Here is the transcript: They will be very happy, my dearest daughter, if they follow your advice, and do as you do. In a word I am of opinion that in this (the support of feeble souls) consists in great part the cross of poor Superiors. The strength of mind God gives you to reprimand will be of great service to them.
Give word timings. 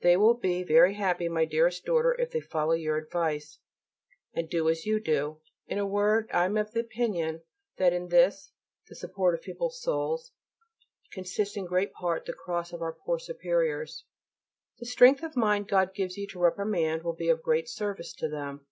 They 0.00 0.16
will 0.16 0.32
be 0.32 0.62
very 0.64 0.94
happy, 0.94 1.28
my 1.28 1.44
dearest 1.44 1.84
daughter, 1.84 2.18
if 2.18 2.30
they 2.30 2.40
follow 2.40 2.72
your 2.72 2.96
advice, 2.96 3.58
and 4.32 4.48
do 4.48 4.70
as 4.70 4.86
you 4.86 4.98
do. 4.98 5.42
In 5.66 5.76
a 5.76 5.84
word 5.86 6.30
I 6.32 6.46
am 6.46 6.56
of 6.56 6.74
opinion 6.74 7.42
that 7.76 7.92
in 7.92 8.08
this 8.08 8.52
(the 8.88 8.94
support 8.94 9.34
of 9.34 9.42
feeble 9.44 9.68
souls) 9.68 10.32
consists 11.12 11.58
in 11.58 11.66
great 11.66 11.92
part 11.92 12.24
the 12.24 12.32
cross 12.32 12.72
of 12.72 12.80
poor 13.04 13.18
Superiors. 13.18 14.06
The 14.78 14.86
strength 14.86 15.22
of 15.22 15.36
mind 15.36 15.68
God 15.68 15.92
gives 15.92 16.16
you 16.16 16.26
to 16.28 16.38
reprimand 16.38 17.02
will 17.02 17.12
be 17.12 17.28
of 17.28 17.42
great 17.42 17.68
service 17.68 18.14
to 18.14 18.30
them. 18.30 18.64